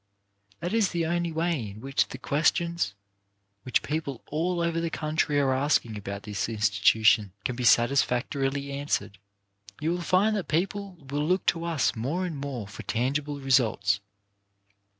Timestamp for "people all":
3.83-4.59